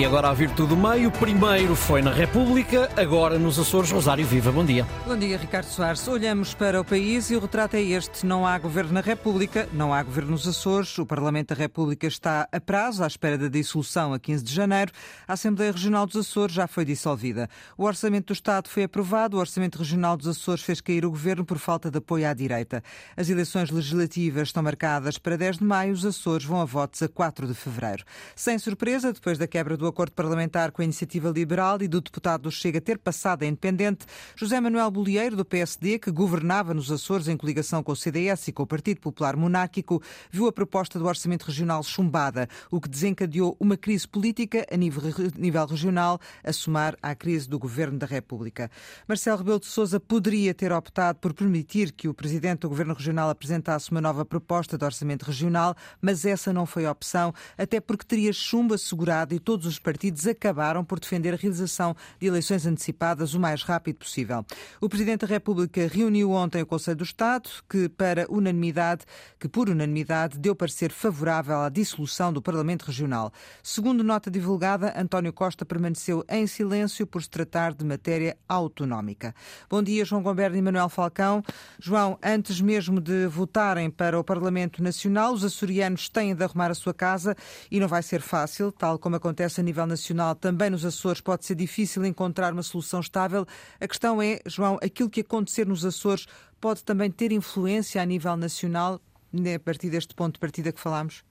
E 0.00 0.04
agora 0.06 0.30
a 0.30 0.32
virtude 0.32 0.70
do 0.70 0.76
meio, 0.78 1.10
primeiro 1.10 1.76
foi 1.76 2.00
na 2.00 2.10
República, 2.10 2.90
agora 2.96 3.38
nos 3.38 3.58
Açores. 3.58 3.90
Rosário 3.90 4.24
Viva, 4.24 4.50
bom 4.50 4.64
dia. 4.64 4.86
Bom 5.06 5.14
dia, 5.14 5.36
Ricardo 5.36 5.66
Soares. 5.66 6.08
Olhamos 6.08 6.54
para 6.54 6.80
o 6.80 6.84
país 6.84 7.30
e 7.30 7.36
o 7.36 7.40
retrato 7.40 7.76
é 7.76 7.82
este. 7.82 8.24
Não 8.24 8.46
há 8.46 8.58
governo 8.58 8.92
na 8.92 9.02
República, 9.02 9.68
não 9.74 9.92
há 9.92 10.02
governo 10.02 10.30
nos 10.30 10.48
Açores. 10.48 10.96
O 10.96 11.04
Parlamento 11.04 11.48
da 11.48 11.54
República 11.54 12.06
está 12.06 12.48
a 12.50 12.58
prazo, 12.58 13.04
à 13.04 13.06
espera 13.06 13.36
da 13.36 13.48
dissolução 13.48 14.14
a 14.14 14.18
15 14.18 14.42
de 14.42 14.54
janeiro. 14.54 14.90
A 15.28 15.34
Assembleia 15.34 15.70
Regional 15.70 16.06
dos 16.06 16.16
Açores 16.16 16.54
já 16.54 16.66
foi 16.66 16.86
dissolvida. 16.86 17.46
O 17.76 17.84
Orçamento 17.84 18.28
do 18.28 18.32
Estado 18.32 18.70
foi 18.70 18.84
aprovado, 18.84 19.36
o 19.36 19.40
Orçamento 19.40 19.76
Regional 19.76 20.16
dos 20.16 20.28
Açores 20.28 20.64
fez 20.64 20.80
cair 20.80 21.04
o 21.04 21.10
governo 21.10 21.44
por 21.44 21.58
falta 21.58 21.90
de 21.90 21.98
apoio 21.98 22.26
à 22.26 22.32
direita. 22.32 22.82
As 23.18 23.28
eleições 23.28 23.68
legislativas 23.68 24.48
estão 24.48 24.62
marcadas 24.62 25.18
para 25.18 25.36
10 25.36 25.58
de 25.58 25.64
maio, 25.64 25.92
os 25.92 26.06
Açores 26.06 26.46
vão 26.46 26.58
a 26.58 26.64
votos 26.64 27.02
a 27.02 27.08
4 27.08 27.46
de 27.46 27.52
fevereiro. 27.52 28.02
Sem 28.34 28.58
surpresa, 28.58 29.12
depois 29.12 29.36
da 29.36 29.46
quebra 29.46 29.76
do 29.76 29.89
acordo 29.90 30.12
parlamentar 30.12 30.72
com 30.72 30.80
a 30.80 30.84
Iniciativa 30.84 31.28
Liberal 31.28 31.82
e 31.82 31.88
do 31.88 32.00
deputado 32.00 32.42
do 32.42 32.50
Chega 32.50 32.80
ter 32.80 32.98
passado 32.98 33.42
a 33.42 33.46
independente, 33.46 34.06
José 34.34 34.60
Manuel 34.60 34.90
Bolieiro, 34.90 35.36
do 35.36 35.44
PSD, 35.44 35.98
que 35.98 36.10
governava 36.10 36.72
nos 36.72 36.90
Açores 36.90 37.28
em 37.28 37.36
coligação 37.36 37.82
com 37.82 37.92
o 37.92 37.96
CDS 37.96 38.48
e 38.48 38.52
com 38.52 38.62
o 38.62 38.66
Partido 38.66 39.00
Popular 39.00 39.36
Monárquico, 39.36 40.02
viu 40.30 40.46
a 40.46 40.52
proposta 40.52 40.98
do 40.98 41.06
Orçamento 41.06 41.44
Regional 41.44 41.82
chumbada, 41.82 42.48
o 42.70 42.80
que 42.80 42.88
desencadeou 42.88 43.56
uma 43.60 43.76
crise 43.76 44.06
política 44.06 44.64
a 44.70 44.76
nível, 44.76 45.02
nível 45.36 45.66
regional, 45.66 46.20
a 46.44 46.52
somar 46.52 46.96
à 47.02 47.14
crise 47.14 47.48
do 47.48 47.58
Governo 47.58 47.98
da 47.98 48.06
República. 48.06 48.70
Marcelo 49.08 49.38
Rebelo 49.38 49.60
de 49.60 49.66
Sousa 49.66 49.98
poderia 49.98 50.54
ter 50.54 50.72
optado 50.72 51.18
por 51.18 51.34
permitir 51.34 51.92
que 51.92 52.08
o 52.08 52.14
Presidente 52.14 52.60
do 52.60 52.68
Governo 52.68 52.94
Regional 52.94 53.28
apresentasse 53.28 53.90
uma 53.90 54.00
nova 54.00 54.24
proposta 54.24 54.78
de 54.78 54.84
Orçamento 54.84 55.24
Regional, 55.24 55.74
mas 56.00 56.24
essa 56.24 56.52
não 56.52 56.66
foi 56.66 56.86
opção, 56.86 57.34
até 57.58 57.80
porque 57.80 58.04
teria 58.04 58.32
chumbo 58.32 58.74
assegurado 58.74 59.34
e 59.34 59.40
todos 59.40 59.66
os 59.66 59.78
partidos 59.80 60.26
acabaram 60.26 60.84
por 60.84 61.00
defender 61.00 61.34
a 61.34 61.36
realização 61.36 61.96
de 62.18 62.26
eleições 62.26 62.66
antecipadas 62.66 63.34
o 63.34 63.40
mais 63.40 63.62
rápido 63.62 63.96
possível. 63.96 64.44
O 64.80 64.88
Presidente 64.88 65.20
da 65.20 65.26
República 65.26 65.88
reuniu 65.88 66.30
ontem 66.32 66.62
o 66.62 66.66
Conselho 66.66 66.98
do 66.98 67.04
Estado, 67.04 67.50
que 67.68 67.88
para 67.88 68.26
unanimidade, 68.30 69.04
que 69.38 69.48
por 69.48 69.68
unanimidade 69.68 70.38
deu 70.38 70.54
parecer 70.54 70.92
favorável 70.92 71.60
à 71.60 71.68
dissolução 71.68 72.32
do 72.32 72.42
Parlamento 72.42 72.84
Regional. 72.84 73.32
Segundo 73.62 74.04
nota 74.04 74.30
divulgada, 74.30 74.92
António 74.96 75.32
Costa 75.32 75.64
permaneceu 75.64 76.24
em 76.28 76.46
silêncio 76.46 77.06
por 77.06 77.22
se 77.22 77.30
tratar 77.30 77.74
de 77.74 77.84
matéria 77.84 78.36
autonómica. 78.48 79.34
Bom 79.68 79.82
dia, 79.82 80.04
João 80.04 80.22
Gomberno 80.22 80.56
e 80.56 80.62
Manuel 80.62 80.88
Falcão. 80.88 81.42
João, 81.78 82.18
antes 82.22 82.60
mesmo 82.60 83.00
de 83.00 83.26
votarem 83.26 83.90
para 83.90 84.18
o 84.18 84.24
Parlamento 84.24 84.82
Nacional, 84.82 85.32
os 85.32 85.44
açorianos 85.44 86.08
têm 86.08 86.34
de 86.34 86.44
arrumar 86.44 86.70
a 86.70 86.74
sua 86.74 86.92
casa 86.92 87.36
e 87.70 87.80
não 87.80 87.88
vai 87.88 88.02
ser 88.02 88.20
fácil, 88.20 88.72
tal 88.72 88.98
como 88.98 89.16
acontece 89.16 89.59
a 89.60 89.62
nível 89.62 89.86
nacional, 89.86 90.34
também 90.34 90.70
nos 90.70 90.84
Açores 90.84 91.20
pode 91.20 91.44
ser 91.44 91.54
difícil 91.54 92.04
encontrar 92.04 92.52
uma 92.52 92.62
solução 92.62 93.00
estável. 93.00 93.46
A 93.80 93.86
questão 93.86 94.20
é, 94.20 94.40
João, 94.46 94.78
aquilo 94.82 95.08
que 95.08 95.20
acontecer 95.20 95.66
nos 95.66 95.84
Açores 95.84 96.26
pode 96.60 96.82
também 96.84 97.10
ter 97.10 97.32
influência 97.32 98.02
a 98.02 98.04
nível 98.04 98.36
nacional, 98.36 99.00
né, 99.32 99.54
a 99.54 99.60
partir 99.60 99.90
deste 99.90 100.14
ponto 100.14 100.34
de 100.34 100.40
partida 100.40 100.72
que 100.72 100.80
falámos? 100.80 101.22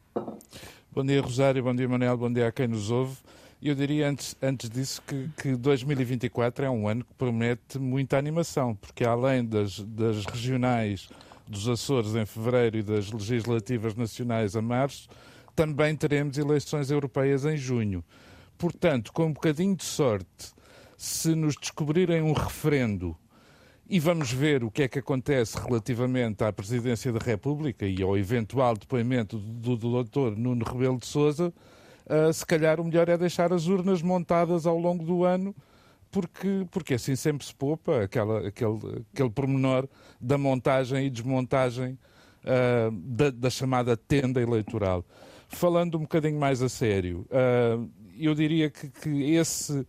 Bom 0.91 1.05
dia, 1.05 1.21
Rosário. 1.21 1.61
Bom 1.63 1.75
dia, 1.75 1.87
Manuel. 1.87 2.17
Bom 2.17 2.31
dia 2.31 2.47
a 2.47 2.51
quem 2.51 2.67
nos 2.67 2.89
ouve. 2.89 3.17
Eu 3.61 3.75
diria 3.75 4.09
antes, 4.09 4.35
antes 4.41 4.69
disso 4.69 5.01
que, 5.05 5.29
que 5.41 5.55
2024 5.55 6.65
é 6.65 6.69
um 6.69 6.87
ano 6.87 7.03
que 7.03 7.13
promete 7.15 7.77
muita 7.77 8.17
animação, 8.17 8.73
porque 8.73 9.03
além 9.03 9.45
das, 9.45 9.79
das 9.81 10.25
regionais 10.25 11.09
dos 11.45 11.67
Açores 11.67 12.15
em 12.15 12.25
fevereiro 12.25 12.77
e 12.77 12.83
das 12.83 13.11
legislativas 13.11 13.95
nacionais 13.95 14.55
a 14.55 14.61
março, 14.61 15.09
também 15.59 15.93
teremos 15.93 16.37
eleições 16.37 16.89
europeias 16.89 17.43
em 17.43 17.57
junho. 17.57 18.01
Portanto, 18.57 19.11
com 19.11 19.25
um 19.25 19.33
bocadinho 19.33 19.75
de 19.75 19.83
sorte, 19.83 20.53
se 20.97 21.35
nos 21.35 21.53
descobrirem 21.57 22.21
um 22.21 22.31
referendo 22.31 23.13
e 23.89 23.99
vamos 23.99 24.31
ver 24.31 24.63
o 24.63 24.71
que 24.71 24.83
é 24.83 24.87
que 24.87 24.99
acontece 24.99 25.59
relativamente 25.59 26.45
à 26.45 26.53
Presidência 26.53 27.11
da 27.11 27.19
República 27.19 27.85
e 27.85 28.01
ao 28.01 28.17
eventual 28.17 28.77
depoimento 28.77 29.37
do, 29.37 29.75
do 29.75 29.91
doutor 29.91 30.37
Nuno 30.37 30.63
Rebelo 30.63 30.97
de 30.97 31.07
Sousa, 31.07 31.53
uh, 32.05 32.31
se 32.31 32.45
calhar 32.45 32.79
o 32.79 32.85
melhor 32.85 33.09
é 33.09 33.17
deixar 33.17 33.51
as 33.51 33.67
urnas 33.67 34.01
montadas 34.01 34.65
ao 34.65 34.77
longo 34.77 35.03
do 35.03 35.25
ano, 35.25 35.53
porque, 36.09 36.65
porque 36.71 36.93
assim 36.93 37.17
sempre 37.17 37.45
se 37.45 37.53
poupa 37.53 38.03
aquela, 38.03 38.47
aquele, 38.47 39.03
aquele 39.13 39.29
pormenor 39.29 39.89
da 40.21 40.37
montagem 40.37 41.05
e 41.05 41.09
desmontagem 41.09 41.99
uh, 42.45 42.91
da, 42.91 43.29
da, 43.29 43.49
chamada 43.49 43.97
tenda 43.97 44.41
eleitoral. 44.41 45.03
Falando 45.49 45.97
um 45.97 46.01
bocadinho 46.01 46.39
mais 46.39 46.61
a 46.61 46.69
sério, 46.69 47.25
uh, 47.31 47.89
eu 48.17 48.35
diria 48.35 48.69
que, 48.69 48.87
que 48.87 49.33
esse, 49.33 49.85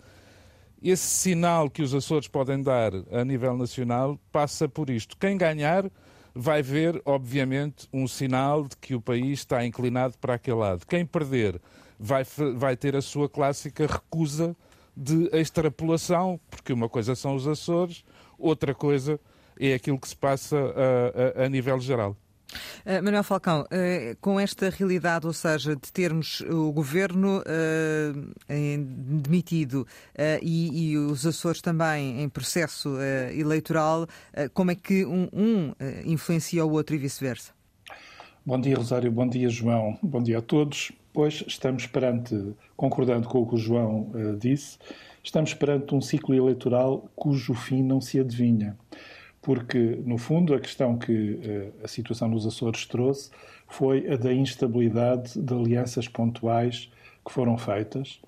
esse 0.82 1.02
sinal 1.02 1.68
que 1.68 1.82
os 1.82 1.94
Açores 1.94 2.26
podem 2.26 2.62
dar 2.62 2.92
a 3.12 3.24
nível 3.24 3.56
nacional 3.56 4.18
passa 4.32 4.68
por 4.68 4.88
isto. 4.88 5.16
Quem 5.18 5.36
ganhar 5.36 5.90
vai 6.34 6.62
ver, 6.62 7.00
obviamente, 7.04 7.86
um 7.92 8.08
sinal 8.08 8.64
de 8.66 8.76
que 8.76 8.94
o 8.94 9.00
país 9.00 9.40
está 9.40 9.64
inclinado 9.64 10.16
para 10.18 10.34
aquele 10.34 10.56
lado. 10.56 10.86
Quem 10.86 11.04
perder 11.04 11.60
vai, 11.98 12.24
vai 12.56 12.76
ter 12.76 12.96
a 12.96 13.02
sua 13.02 13.28
clássica 13.28 13.86
recusa 13.86 14.56
de 14.96 15.28
extrapolação, 15.32 16.40
porque 16.50 16.72
uma 16.72 16.88
coisa 16.88 17.14
são 17.14 17.34
os 17.34 17.46
Açores, 17.46 18.02
outra 18.38 18.74
coisa 18.74 19.20
é 19.58 19.74
aquilo 19.74 19.98
que 19.98 20.08
se 20.08 20.16
passa 20.16 20.56
a, 20.56 21.42
a, 21.42 21.44
a 21.44 21.48
nível 21.48 21.78
geral. 21.80 22.16
Uh, 22.84 23.02
Manuel 23.02 23.22
Falcão, 23.22 23.62
uh, 23.62 24.16
com 24.20 24.38
esta 24.38 24.70
realidade, 24.70 25.26
ou 25.26 25.32
seja, 25.32 25.76
de 25.76 25.92
termos 25.92 26.40
o 26.42 26.72
governo 26.72 27.38
uh, 27.38 28.32
em, 28.48 28.82
demitido 29.22 29.86
e, 30.42 30.90
e, 30.90 30.98
os 30.98 31.26
Açores 31.26 31.60
também 31.60 32.22
em 32.22 32.28
processo 32.28 32.96
eleitoral, 33.32 34.06
como 34.52 34.70
é 34.70 34.74
que 34.74 35.04
um, 35.04 35.28
um 35.32 35.72
influencia 36.04 36.64
o 36.64 36.72
outro 36.72 36.94
e 36.94 36.98
vice-versa? 36.98 37.52
Bom 38.44 38.60
dia, 38.60 38.76
Rosário. 38.76 39.10
Bom 39.10 39.28
dia, 39.28 39.48
João. 39.48 39.98
Bom 40.02 40.22
dia 40.22 40.38
a 40.38 40.42
todos. 40.42 40.92
Pois 41.12 41.44
estamos 41.46 41.86
perante, 41.86 42.54
concordando 42.76 43.28
com 43.28 43.42
o 43.42 43.46
que 43.46 43.54
o 43.54 43.58
João 43.58 44.10
disse, 44.38 44.78
estamos 45.22 45.54
perante 45.54 45.94
um 45.94 46.00
ciclo 46.00 46.34
eleitoral 46.34 47.08
cujo 47.14 47.54
fim 47.54 47.82
não 47.82 48.00
se 48.00 48.18
adivinha. 48.18 48.76
Porque, 49.42 49.78
no 50.04 50.18
fundo, 50.18 50.54
a 50.54 50.60
questão 50.60 50.98
que 50.98 51.12
uh, 51.12 51.84
a 51.84 51.88
situação 51.88 52.30
dos 52.30 52.46
Açores 52.46 52.84
trouxe 52.86 53.30
foi 53.66 54.10
a 54.12 54.16
da 54.16 54.32
instabilidade 54.32 55.40
de 55.40 55.54
alianças 55.54 56.06
pontuais 56.08 56.90
que 57.24 57.32
foram 57.32 57.56
feitas 57.56 58.20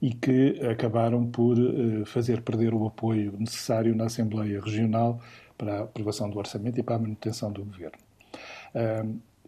e 0.00 0.14
que 0.14 0.60
acabaram 0.66 1.26
por 1.26 1.58
uh, 1.58 2.06
fazer 2.06 2.40
perder 2.40 2.72
o 2.72 2.86
apoio 2.86 3.34
necessário 3.38 3.94
na 3.94 4.06
Assembleia 4.06 4.60
Regional 4.60 5.20
para 5.58 5.80
a 5.80 5.82
aprovação 5.82 6.30
do 6.30 6.38
orçamento 6.38 6.78
e 6.80 6.82
para 6.82 6.96
a 6.96 6.98
manutenção 6.98 7.50
do 7.50 7.64
governo. 7.64 7.98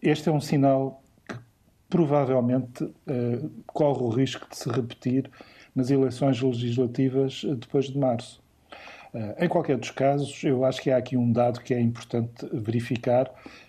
este 0.01 0.29
é 0.29 0.31
um 0.31 0.41
sinal 0.41 1.03
provavelmente 1.89 2.83
uh, 2.83 3.51
corre 3.65 4.03
o 4.03 4.09
risco 4.09 4.47
de 4.49 4.55
se 4.55 4.69
repetir 4.69 5.29
nas 5.75 5.89
eleições 5.89 6.39
legislativas 6.41 7.43
eh, 7.45 7.55
depois 7.55 7.85
de 7.85 7.97
março. 7.97 8.41
Uh, 9.13 9.43
em 9.43 9.47
qualquer 9.47 9.77
dos 9.77 9.89
casos, 9.89 10.43
eu 10.43 10.63
acho 10.63 10.81
que 10.81 10.91
há 10.91 10.97
aqui 10.97 11.17
um 11.17 11.31
dado 11.31 11.61
que 11.61 11.73
é 11.73 11.81
importante 11.81 12.47
verificar, 12.53 13.27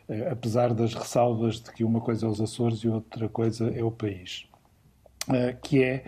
uh, 0.08 0.32
apesar 0.32 0.74
das 0.74 0.94
ressalvas 0.94 1.60
de 1.60 1.72
que 1.72 1.82
uma 1.82 2.00
coisa 2.00 2.26
é 2.26 2.28
os 2.28 2.40
Açores 2.40 2.80
e 2.80 2.88
outra 2.88 3.28
coisa 3.28 3.70
é 3.70 3.82
o 3.82 3.90
país, 3.90 4.46
que 5.62 5.82
é 5.82 6.04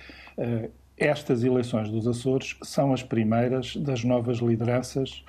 estas 0.98 1.44
eleições 1.44 1.90
dos 1.90 2.06
Açores 2.06 2.56
são 2.62 2.92
as 2.92 3.02
primeiras 3.02 3.76
das 3.76 4.04
novas 4.04 4.38
lideranças 4.38 5.24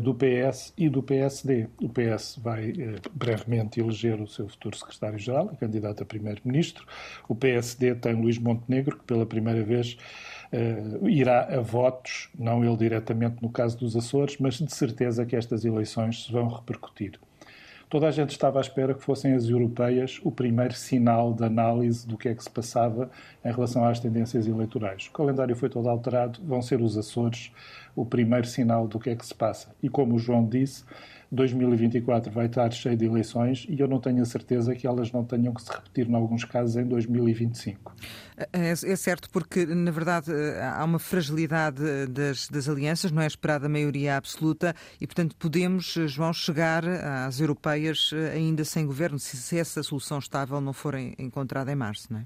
do 0.00 0.14
PS 0.14 0.72
e 0.76 0.88
do 0.88 1.02
PSD. 1.02 1.68
O 1.82 1.88
PS 1.88 2.38
vai 2.42 2.72
brevemente 3.12 3.80
eleger 3.80 4.20
o 4.20 4.26
seu 4.26 4.48
futuro 4.48 4.76
secretário-geral, 4.76 5.48
candidato 5.60 6.02
a 6.02 6.06
primeiro-ministro. 6.06 6.86
O 7.28 7.34
PSD 7.34 7.94
tem 7.96 8.14
Luís 8.14 8.38
Montenegro, 8.38 8.98
que 8.98 9.04
pela 9.04 9.26
primeira 9.26 9.62
vez 9.62 9.98
uh, 10.52 11.08
irá 11.08 11.44
a 11.44 11.60
votos, 11.60 12.28
não 12.38 12.64
ele 12.64 12.76
diretamente 12.76 13.42
no 13.42 13.50
caso 13.50 13.78
dos 13.78 13.96
Açores, 13.96 14.36
mas 14.38 14.54
de 14.54 14.74
certeza 14.74 15.24
que 15.24 15.36
estas 15.36 15.64
eleições 15.64 16.24
se 16.24 16.32
vão 16.32 16.48
repercutir. 16.48 17.18
Toda 17.88 18.06
a 18.06 18.10
gente 18.10 18.32
estava 18.32 18.58
à 18.58 18.60
espera 18.60 18.92
que 18.92 19.02
fossem 19.02 19.32
as 19.32 19.48
europeias 19.48 20.20
o 20.22 20.30
primeiro 20.30 20.74
sinal 20.74 21.32
de 21.32 21.42
análise 21.42 22.06
do 22.06 22.18
que 22.18 22.28
é 22.28 22.34
que 22.34 22.42
se 22.44 22.50
passava 22.50 23.10
em 23.42 23.50
relação 23.50 23.82
às 23.82 23.98
tendências 23.98 24.46
eleitorais. 24.46 25.06
O 25.06 25.12
calendário 25.12 25.56
foi 25.56 25.70
todo 25.70 25.88
alterado, 25.88 26.38
vão 26.44 26.60
ser 26.60 26.82
os 26.82 26.98
Açores 26.98 27.50
o 27.94 28.04
primeiro 28.04 28.46
sinal 28.46 28.86
do 28.86 28.98
que 28.98 29.10
é 29.10 29.16
que 29.16 29.26
se 29.26 29.34
passa. 29.34 29.74
E 29.82 29.88
como 29.88 30.14
o 30.14 30.18
João 30.18 30.46
disse, 30.46 30.84
2024 31.30 32.32
vai 32.32 32.46
estar 32.46 32.72
cheio 32.72 32.96
de 32.96 33.04
eleições 33.04 33.66
e 33.68 33.78
eu 33.78 33.86
não 33.86 34.00
tenho 34.00 34.22
a 34.22 34.24
certeza 34.24 34.74
que 34.74 34.86
elas 34.86 35.12
não 35.12 35.24
tenham 35.24 35.52
que 35.52 35.62
se 35.62 35.70
repetir, 35.70 36.08
em 36.08 36.14
alguns 36.14 36.44
casos, 36.44 36.76
em 36.76 36.84
2025. 36.86 37.94
É, 38.36 38.48
é, 38.52 38.70
é 38.70 38.96
certo, 38.96 39.28
porque, 39.30 39.66
na 39.66 39.90
verdade, 39.90 40.32
há 40.74 40.82
uma 40.84 40.98
fragilidade 40.98 41.82
das, 42.08 42.48
das 42.48 42.68
alianças, 42.68 43.10
não 43.10 43.20
é 43.20 43.26
esperada 43.26 43.68
maioria 43.68 44.16
absoluta 44.16 44.74
e, 45.00 45.06
portanto, 45.06 45.36
podemos, 45.36 45.94
João, 46.06 46.32
chegar 46.32 46.84
às 46.86 47.40
europeias 47.40 48.10
ainda 48.34 48.64
sem 48.64 48.86
governo, 48.86 49.18
se 49.18 49.58
essa 49.58 49.82
solução 49.82 50.18
estável 50.18 50.60
não 50.60 50.72
for 50.72 50.94
encontrada 50.96 51.70
em 51.70 51.76
março, 51.76 52.10
não 52.10 52.20
é? 52.20 52.24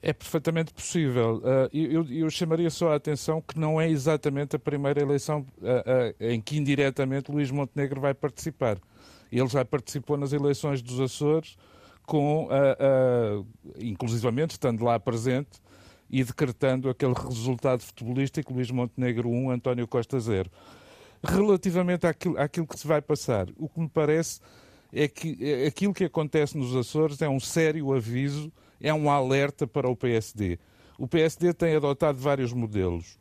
É 0.00 0.12
perfeitamente 0.12 0.72
possível. 0.72 1.38
Uh, 1.38 1.76
eu, 1.76 2.06
eu, 2.08 2.30
chamaria 2.30 2.70
só 2.70 2.92
a 2.92 2.94
atenção 2.94 3.42
que 3.42 3.58
não 3.58 3.80
é 3.80 3.90
exatamente 3.90 4.54
a 4.54 4.58
primeira 4.58 5.00
eleição 5.00 5.44
uh, 5.58 5.64
uh, 5.64 6.14
em 6.20 6.40
que 6.40 6.56
indiretamente 6.56 7.32
Luís 7.32 7.50
Montenegro 7.50 8.00
vai 8.00 8.14
participar. 8.14 8.78
Ele 9.30 9.48
já 9.48 9.64
participou 9.64 10.16
nas 10.16 10.32
eleições 10.32 10.80
dos 10.80 11.00
Açores, 11.00 11.56
com, 12.06 12.48
inclusivamente 13.78 14.52
estando 14.52 14.82
lá 14.82 14.98
presente 14.98 15.60
e 16.08 16.24
decretando 16.24 16.88
aquele 16.88 17.12
resultado 17.12 17.82
futebolístico 17.82 18.54
Luís 18.54 18.70
Montenegro 18.70 19.28
1, 19.28 19.50
António 19.50 19.86
Costa 19.86 20.18
0. 20.18 20.50
Relativamente 21.22 22.06
àquilo, 22.06 22.38
àquilo 22.38 22.66
que 22.66 22.78
se 22.78 22.86
vai 22.86 23.02
passar, 23.02 23.48
o 23.58 23.68
que 23.68 23.80
me 23.80 23.88
parece 23.90 24.40
é 24.90 25.06
que 25.06 25.36
é, 25.40 25.66
aquilo 25.66 25.92
que 25.92 26.04
acontece 26.04 26.56
nos 26.56 26.74
Açores 26.74 27.20
é 27.20 27.28
um 27.28 27.40
sério 27.40 27.92
aviso 27.92 28.50
é 28.80 28.92
um 28.92 29.10
alerta 29.10 29.66
para 29.66 29.88
o 29.88 29.96
PSD. 29.96 30.58
O 30.98 31.06
PSD 31.06 31.52
tem 31.52 31.76
adotado 31.76 32.18
vários 32.18 32.52
modelos. 32.52 33.18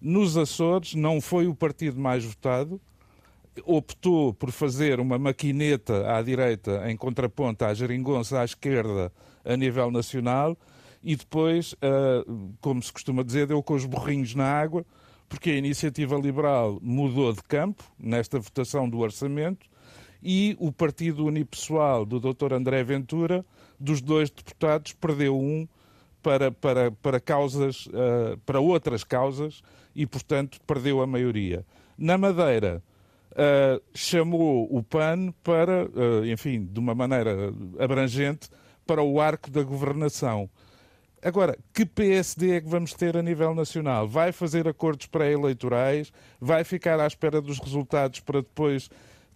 Nos 0.00 0.36
Açores 0.36 0.94
não 0.94 1.20
foi 1.20 1.46
o 1.46 1.54
partido 1.54 2.00
mais 2.00 2.24
votado, 2.24 2.80
optou 3.64 4.32
por 4.32 4.50
fazer 4.50 5.00
uma 5.00 5.18
maquineta 5.18 6.16
à 6.16 6.22
direita 6.22 6.90
em 6.90 6.96
contraponto 6.96 7.64
à 7.64 7.74
geringonça 7.74 8.40
à 8.40 8.44
esquerda 8.44 9.12
a 9.44 9.56
nível 9.56 9.90
nacional 9.90 10.56
e 11.02 11.16
depois, 11.16 11.74
ah, 11.82 12.24
como 12.60 12.82
se 12.82 12.92
costuma 12.92 13.22
dizer, 13.22 13.46
deu 13.46 13.62
com 13.62 13.74
os 13.74 13.84
borrinhos 13.84 14.34
na 14.34 14.44
água, 14.44 14.84
porque 15.28 15.50
a 15.50 15.56
iniciativa 15.56 16.16
liberal 16.16 16.78
mudou 16.82 17.32
de 17.32 17.42
campo 17.42 17.84
nesta 17.98 18.38
votação 18.38 18.88
do 18.88 18.98
orçamento 18.98 19.66
e 20.22 20.56
o 20.58 20.70
partido 20.70 21.24
unipessoal 21.24 22.04
do 22.04 22.20
Dr. 22.20 22.52
André 22.52 22.82
Ventura 22.84 23.44
dos 23.80 24.00
dois 24.00 24.30
deputados, 24.30 24.92
perdeu 24.92 25.38
um 25.38 25.66
para, 26.22 26.50
para, 26.50 26.90
para 26.90 27.18
causas, 27.18 27.86
uh, 27.86 28.36
para 28.44 28.60
outras 28.60 29.02
causas 29.02 29.62
e, 29.94 30.06
portanto, 30.06 30.60
perdeu 30.66 31.00
a 31.00 31.06
maioria. 31.06 31.64
Na 31.96 32.18
Madeira, 32.18 32.82
uh, 33.32 33.82
chamou 33.94 34.68
o 34.70 34.82
PAN 34.82 35.32
para, 35.42 35.86
uh, 35.86 36.24
enfim, 36.26 36.64
de 36.64 36.78
uma 36.78 36.94
maneira 36.94 37.52
abrangente, 37.78 38.50
para 38.86 39.02
o 39.02 39.20
arco 39.20 39.50
da 39.50 39.62
governação. 39.62 40.50
Agora, 41.22 41.56
que 41.72 41.84
PSD 41.84 42.56
é 42.56 42.60
que 42.60 42.68
vamos 42.68 42.94
ter 42.94 43.16
a 43.16 43.22
nível 43.22 43.54
nacional? 43.54 44.08
Vai 44.08 44.32
fazer 44.32 44.66
acordos 44.66 45.06
pré-eleitorais? 45.06 46.12
Vai 46.40 46.64
ficar 46.64 46.98
à 46.98 47.06
espera 47.06 47.40
dos 47.40 47.58
resultados 47.58 48.20
para 48.20 48.40
depois 48.40 48.88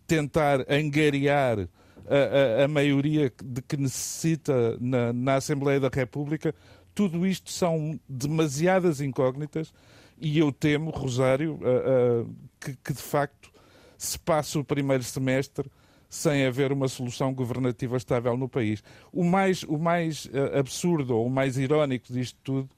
tentar 0.07 0.65
angariar 0.69 1.69
a, 2.09 2.65
a, 2.65 2.69
maioria 2.69 3.33
de 3.43 3.63
que 3.63 3.77
necessita 3.77 4.77
na, 4.81 5.13
na 5.13 5.37
Assembleia 5.37 5.81
da 5.81 5.89
República, 5.93 6.55
tudo 6.95 7.27
isto 7.27 7.51
são 7.51 7.99
demasiadas 8.09 9.01
incógnitas 9.01 9.73
e 10.19 10.39
eu 10.39 10.53
temo, 10.53 10.91
Rosário, 10.91 11.55
uh, 11.55 12.23
uh, 12.23 12.35
que, 12.61 12.77
que, 12.77 12.93
de 12.93 13.03
facto 13.03 13.51
se 13.99 14.19
passe 14.19 14.57
o 14.59 14.65
primeiro 14.65 15.03
semestre 15.03 15.71
sem 16.09 16.47
haver 16.47 16.71
uma 16.71 16.87
solução 16.87 17.35
governativa 17.35 17.97
estável 17.97 18.37
no 18.37 18.49
país. 18.49 18.83
O 19.13 19.25
mais, 19.25 19.65
o 19.65 19.77
mais 19.77 20.27
uh, 20.27 20.59
absurdo 20.59 21.17
ou 21.17 21.27
o 21.27 21.31
mais 21.31 21.59
irónico 21.59 22.13
disto 22.13 22.39
tudo 22.45 22.69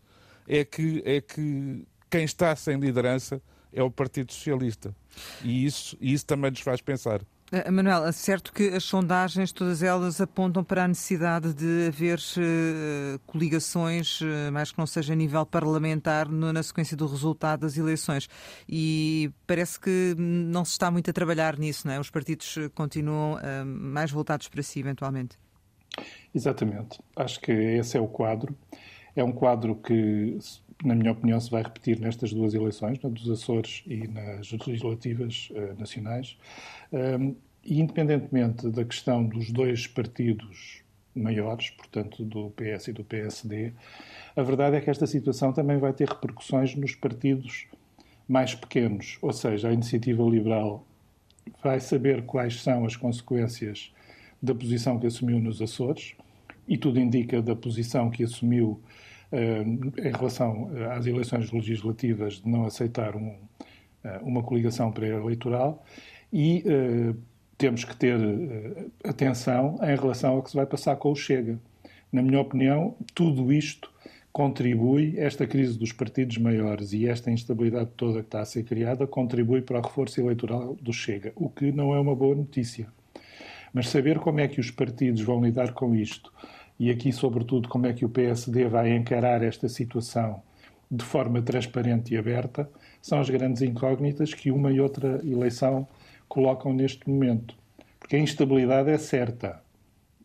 é 0.48 0.64
que, 0.64 1.02
é 1.04 1.20
que 1.20 1.84
quem 2.08 2.24
está 2.24 2.54
sem 2.56 2.78
liderança 2.78 3.42
é 3.72 3.82
o 3.82 3.90
Partido 3.90 4.32
Socialista. 4.32 4.94
E 5.44 5.66
isso, 5.66 5.96
e 6.00 6.14
isso 6.14 6.24
também 6.24 6.50
nos 6.50 6.60
faz 6.60 6.80
pensar. 6.80 7.20
Uh, 7.52 7.70
Manuel, 7.70 8.06
é 8.06 8.12
certo 8.12 8.52
que 8.52 8.68
as 8.70 8.82
sondagens, 8.82 9.52
todas 9.52 9.80
elas 9.80 10.20
apontam 10.20 10.64
para 10.64 10.84
a 10.84 10.88
necessidade 10.88 11.54
de 11.54 11.86
haver 11.86 12.18
uh, 12.18 13.18
coligações, 13.24 14.20
uh, 14.20 14.50
mais 14.52 14.72
que 14.72 14.78
não 14.78 14.86
seja 14.86 15.12
a 15.12 15.16
nível 15.16 15.46
parlamentar, 15.46 16.28
no, 16.28 16.52
na 16.52 16.62
sequência 16.62 16.96
do 16.96 17.06
resultado 17.06 17.60
das 17.60 17.76
eleições. 17.76 18.28
E 18.68 19.30
parece 19.46 19.78
que 19.78 20.14
não 20.18 20.64
se 20.64 20.72
está 20.72 20.90
muito 20.90 21.08
a 21.08 21.12
trabalhar 21.12 21.56
nisso, 21.56 21.86
não 21.86 21.94
é? 21.94 22.00
Os 22.00 22.10
partidos 22.10 22.58
continuam 22.74 23.38
mais 23.64 24.10
voltados 24.10 24.48
para 24.48 24.62
si, 24.62 24.80
eventualmente. 24.80 25.38
Exatamente. 26.34 27.00
Acho 27.14 27.40
que 27.40 27.52
esse 27.52 27.96
é 27.96 28.00
o 28.00 28.08
quadro. 28.08 28.56
É 29.14 29.22
um 29.22 29.32
quadro 29.32 29.76
que, 29.76 30.36
na 30.84 30.94
minha 30.94 31.12
opinião, 31.12 31.40
se 31.40 31.50
vai 31.50 31.62
repetir 31.62 31.98
nestas 31.98 32.32
duas 32.32 32.54
eleições, 32.54 33.00
na 33.02 33.08
dos 33.08 33.28
Açores 33.30 33.82
e 33.86 34.06
nas 34.08 34.50
legislativas 34.52 35.48
nacionais. 35.78 36.36
Um, 36.92 37.34
e 37.66 37.80
independentemente 37.80 38.68
da 38.70 38.84
questão 38.84 39.24
dos 39.24 39.50
dois 39.50 39.88
partidos 39.88 40.82
maiores, 41.14 41.70
portanto 41.70 42.24
do 42.24 42.50
PS 42.50 42.88
e 42.88 42.92
do 42.92 43.02
PSD, 43.02 43.72
a 44.36 44.42
verdade 44.42 44.76
é 44.76 44.80
que 44.80 44.88
esta 44.88 45.06
situação 45.06 45.52
também 45.52 45.78
vai 45.78 45.92
ter 45.92 46.08
repercussões 46.08 46.74
nos 46.76 46.94
partidos 46.94 47.66
mais 48.28 48.54
pequenos, 48.54 49.18
ou 49.20 49.32
seja, 49.32 49.68
a 49.68 49.72
iniciativa 49.72 50.22
liberal 50.22 50.86
vai 51.62 51.80
saber 51.80 52.24
quais 52.24 52.62
são 52.62 52.84
as 52.84 52.94
consequências 52.96 53.92
da 54.42 54.54
posição 54.54 54.98
que 54.98 55.06
assumiu 55.06 55.40
nos 55.40 55.60
Açores 55.60 56.14
e 56.68 56.76
tudo 56.76 57.00
indica 57.00 57.40
da 57.40 57.56
posição 57.56 58.10
que 58.10 58.22
assumiu 58.22 58.68
uh, 58.70 58.80
em 59.32 60.12
relação 60.12 60.70
às 60.92 61.06
eleições 61.06 61.50
legislativas 61.50 62.34
de 62.40 62.48
não 62.48 62.64
aceitar 62.64 63.16
um, 63.16 63.28
uh, 63.28 64.22
uma 64.22 64.42
coligação 64.42 64.92
pré-eleitoral 64.92 65.84
e 66.32 66.64
temos 67.56 67.84
que 67.84 67.96
ter 67.96 68.18
atenção 69.04 69.78
em 69.82 69.96
relação 69.96 70.34
ao 70.34 70.42
que 70.42 70.50
se 70.50 70.56
vai 70.56 70.66
passar 70.66 70.96
com 70.96 71.10
o 71.10 71.16
Chega. 71.16 71.58
Na 72.12 72.20
minha 72.20 72.40
opinião, 72.40 72.94
tudo 73.14 73.52
isto 73.52 73.90
contribui, 74.36 75.14
esta 75.16 75.46
crise 75.46 75.78
dos 75.78 75.92
partidos 75.92 76.36
maiores 76.36 76.92
e 76.92 77.08
esta 77.08 77.30
instabilidade 77.30 77.88
toda 77.96 78.20
que 78.20 78.26
está 78.26 78.40
a 78.40 78.44
ser 78.44 78.64
criada, 78.64 79.06
contribui 79.06 79.62
para 79.62 79.78
o 79.78 79.80
reforço 79.80 80.20
eleitoral 80.20 80.74
do 80.74 80.92
Chega, 80.92 81.32
o 81.34 81.48
que 81.48 81.72
não 81.72 81.94
é 81.94 81.98
uma 81.98 82.14
boa 82.14 82.34
notícia. 82.34 82.86
Mas 83.72 83.88
saber 83.88 84.18
como 84.18 84.40
é 84.40 84.46
que 84.46 84.60
os 84.60 84.70
partidos 84.70 85.22
vão 85.22 85.42
lidar 85.42 85.72
com 85.72 85.94
isto 85.94 86.30
e 86.78 86.90
aqui, 86.90 87.12
sobretudo, 87.12 87.68
como 87.68 87.86
é 87.86 87.92
que 87.92 88.04
o 88.04 88.08
PSD 88.08 88.68
vai 88.68 88.94
encarar 88.94 89.42
esta 89.42 89.68
situação 89.68 90.42
de 90.90 91.04
forma 91.04 91.42
transparente 91.42 92.14
e 92.14 92.18
aberta, 92.18 92.70
são 93.02 93.18
as 93.18 93.28
grandes 93.28 93.62
incógnitas 93.62 94.34
que 94.34 94.50
uma 94.50 94.70
e 94.70 94.80
outra 94.80 95.20
eleição 95.24 95.86
colocam 96.28 96.72
neste 96.72 97.08
momento. 97.08 97.54
Porque 97.98 98.16
a 98.16 98.20
instabilidade 98.20 98.90
é 98.90 98.98
certa. 98.98 99.60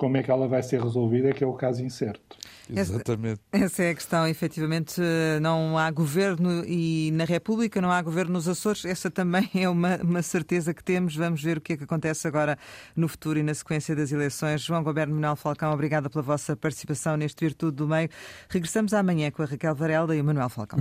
Como 0.02 0.18
é 0.18 0.24
que 0.24 0.32
ela 0.32 0.48
vai 0.48 0.64
ser 0.64 0.82
resolvida 0.82 1.30
é 1.30 1.32
que 1.32 1.44
é 1.44 1.48
o 1.48 1.54
caso 1.54 1.84
incerto. 1.84 2.36
Exatamente. 2.76 3.40
Essa, 3.52 3.66
essa 3.66 3.84
é 3.84 3.90
a 3.92 3.94
questão, 3.94 4.28
efetivamente. 4.28 5.00
Não 5.40 5.78
há 5.78 5.92
governo 5.92 6.66
e 6.66 7.12
na 7.14 7.24
República 7.24 7.80
não 7.80 7.92
há 7.92 8.02
governo 8.02 8.34
nos 8.34 8.48
Açores. 8.48 8.84
Essa 8.84 9.12
também 9.12 9.48
é 9.54 9.70
uma, 9.70 9.98
uma 9.98 10.24
certeza 10.24 10.74
que 10.74 10.84
temos. 10.84 11.16
Vamos 11.16 11.44
ver 11.44 11.60
o 11.60 11.62
que 11.62 11.74
é 11.74 11.78
que 11.78 11.84
acontece 11.84 12.28
agora 12.28 12.58
no 12.96 13.08
futuro 13.08 13.38
e 13.38 13.44
na 13.44 13.54
sequência 13.54 13.96
das 13.96 14.12
eleições. 14.12 14.62
João 14.62 14.82
Goberno 14.82 15.14
Manuel 15.14 15.36
Falcão, 15.36 15.72
obrigada 15.72 16.10
pela 16.10 16.24
vossa 16.24 16.56
participação 16.56 17.16
neste 17.16 17.46
Virtude 17.46 17.78
do 17.78 17.88
Meio. 17.88 18.10
Regressamos 18.50 18.96
amanhã 18.96 19.30
com 19.30 19.44
a 19.44 19.46
Raquel 19.46 19.76
Varela 19.76 20.16
e 20.16 20.22
o 20.22 20.24
Manuel 20.24 20.50
Falcão. 20.50 20.62